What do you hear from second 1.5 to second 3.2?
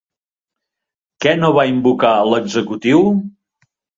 va invocar l'executiu?